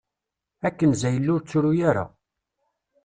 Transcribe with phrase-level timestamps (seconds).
[0.67, 2.05] A Kenza a yelli ur ttru-ara.